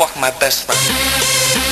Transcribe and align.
fuck 0.00 0.16
my 0.18 0.30
best 0.40 0.64
friend. 0.64 1.69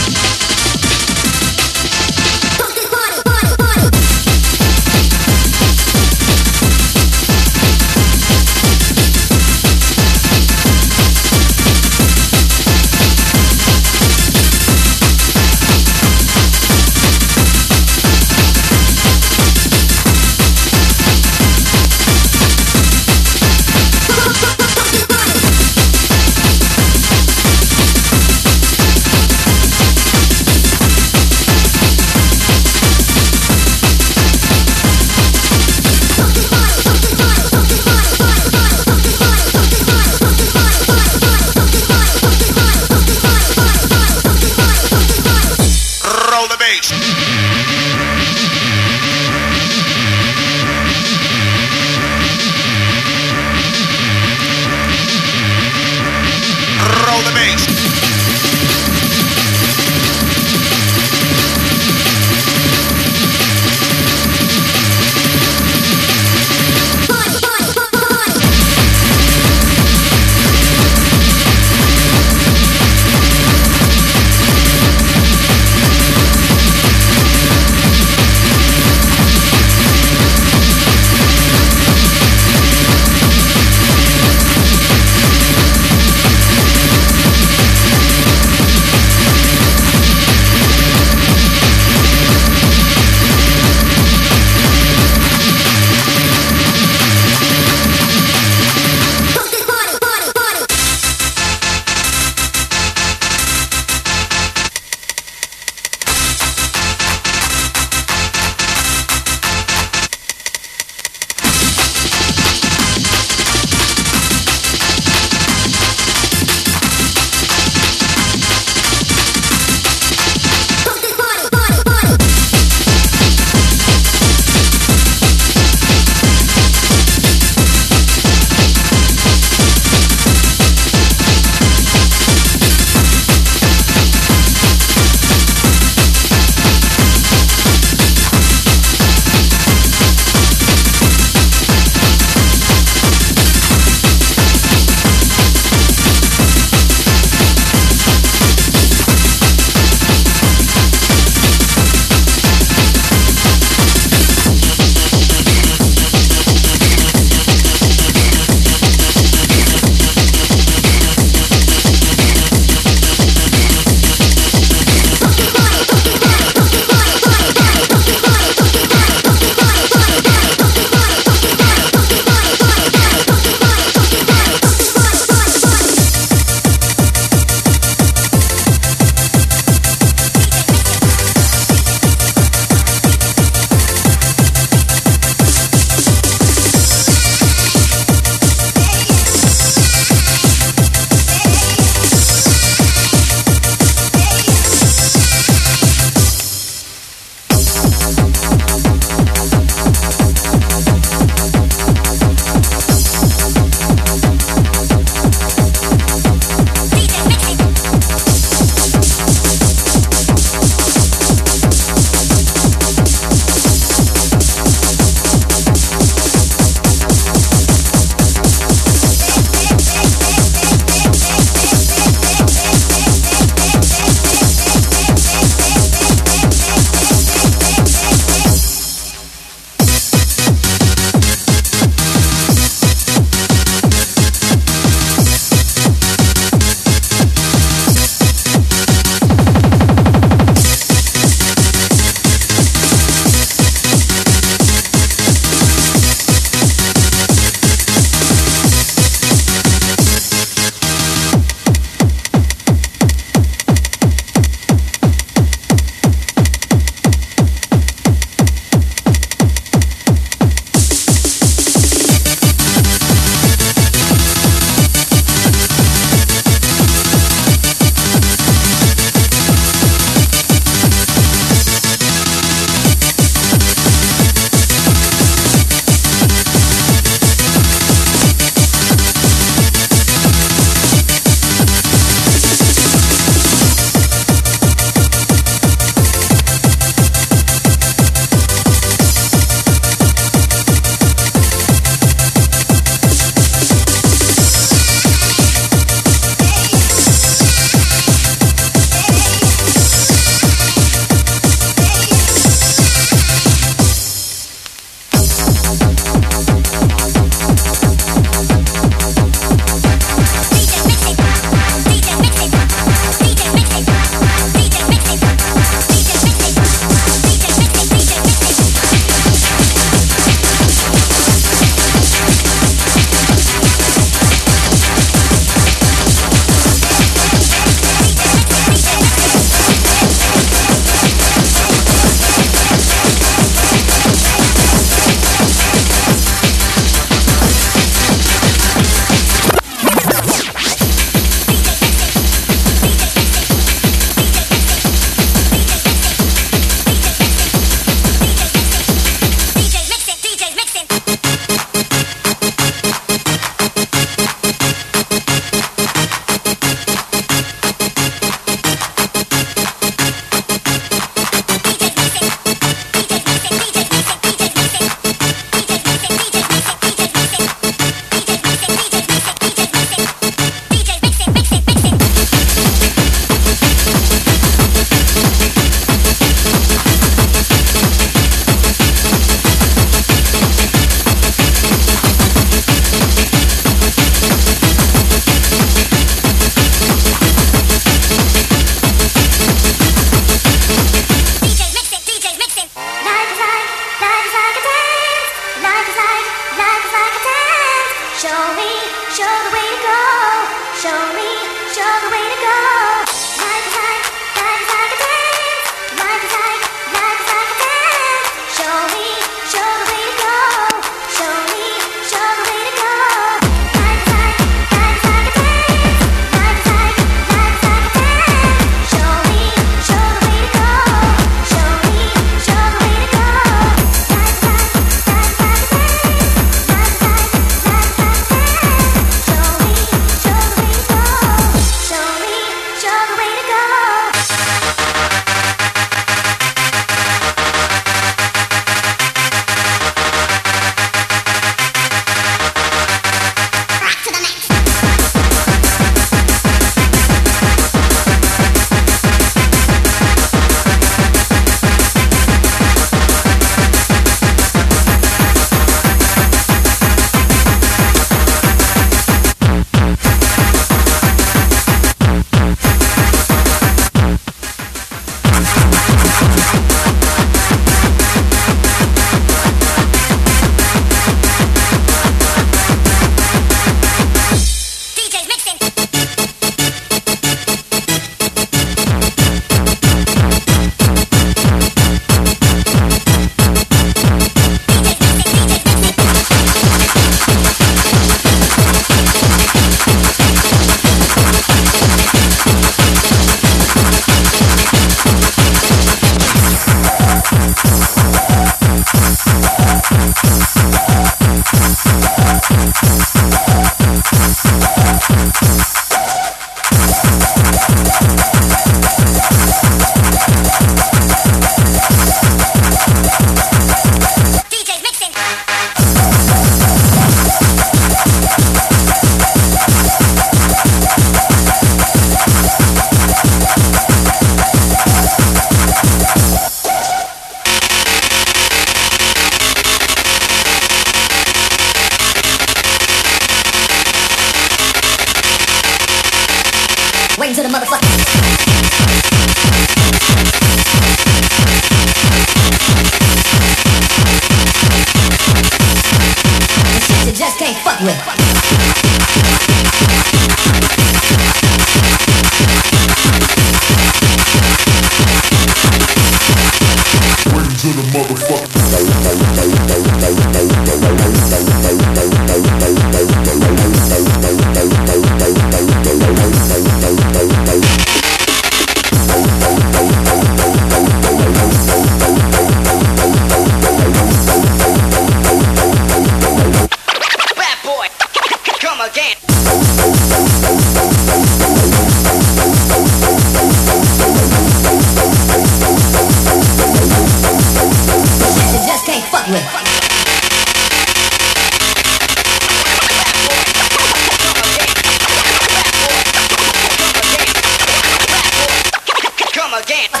again. 599.61 600.00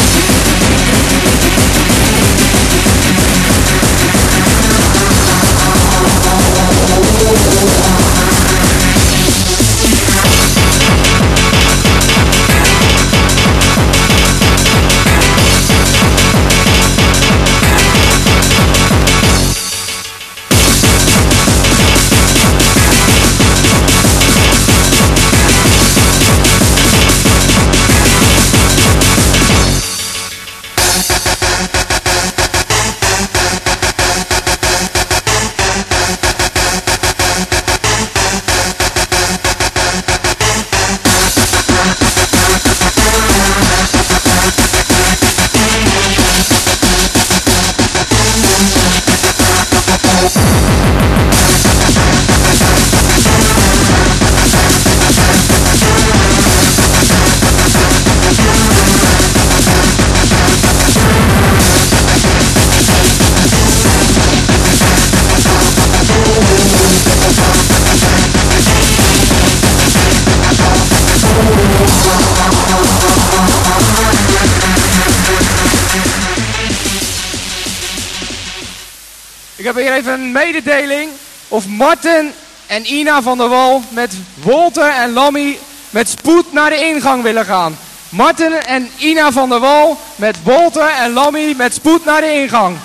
Martin 81.81 82.33
en 82.67 82.93
Ina 82.93 83.21
van 83.21 83.37
der 83.37 83.49
Wal 83.49 83.81
met 83.89 84.13
Wolter 84.33 84.89
en 84.89 85.13
Lammy 85.13 85.59
met 85.89 86.09
spoed 86.09 86.53
naar 86.53 86.69
de 86.69 86.85
ingang 86.85 87.23
willen 87.23 87.45
gaan. 87.45 87.77
Martin 88.09 88.53
en 88.53 88.89
Ina 88.97 89.31
van 89.31 89.49
der 89.49 89.59
Wal 89.59 89.97
met 90.15 90.35
Wolter 90.43 90.89
en 90.89 91.13
Lammy 91.13 91.53
met 91.57 91.73
spoed 91.73 92.05
naar 92.05 92.21
de 92.21 92.33
ingang. 92.33 92.77